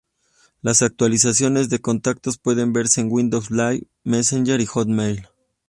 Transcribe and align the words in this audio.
Las 0.63 0.81
actualizaciones 0.81 1.69
de 1.69 1.77
contactos 1.77 2.39
pueden 2.39 2.73
verse 2.73 3.01
en 3.01 3.11
Windows 3.11 3.51
Live 3.51 3.83
Messenger 4.03 4.59
y 4.59 4.65
Hotmail. 4.65 5.27